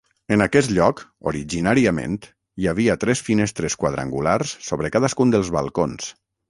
En 0.35 0.43
aquest 0.43 0.71
lloc, 0.77 1.01
originàriament, 1.31 2.17
hi 2.63 2.71
havia 2.73 2.97
tres 3.05 3.23
finestres 3.31 3.79
quadrangulars 3.85 4.59
sobre 4.71 4.97
cadascun 4.99 5.37
dels 5.37 5.59
balcons. 5.61 6.15